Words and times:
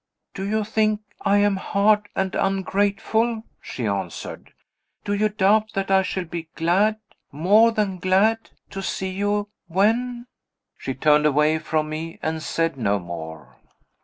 "Do 0.33 0.49
you 0.49 0.63
think 0.63 0.99
I 1.23 1.37
am 1.37 1.57
hard 1.57 2.09
and 2.15 2.33
ungrateful?" 2.33 3.43
she 3.61 3.85
answered. 3.85 4.51
"Do 5.05 5.13
you 5.13 5.29
doubt 5.29 5.73
that 5.73 5.91
I 5.91 6.01
shall 6.01 6.25
be 6.25 6.47
glad, 6.55 6.97
more 7.31 7.71
than 7.71 7.99
glad, 7.99 8.49
to 8.71 8.81
see 8.81 9.11
you, 9.11 9.49
when?" 9.67 10.25
She 10.79 10.95
turned 10.95 11.27
away 11.27 11.59
from 11.59 11.87
me 11.89 12.17
and 12.23 12.41
said 12.41 12.77
no 12.77 12.97
more. 12.97 13.57